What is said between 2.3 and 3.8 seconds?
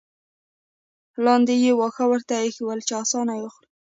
اېښي ول چې اسان یې وخوري.